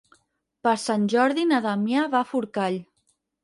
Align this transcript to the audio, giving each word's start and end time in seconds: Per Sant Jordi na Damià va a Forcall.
Per 0.67 0.73
Sant 0.83 1.03
Jordi 1.15 1.45
na 1.51 1.61
Damià 1.67 2.09
va 2.17 2.25
a 2.25 2.31
Forcall. 2.33 2.83